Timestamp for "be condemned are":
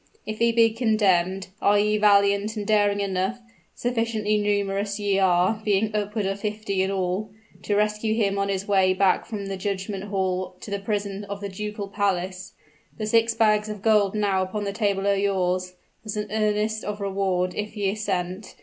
0.51-1.77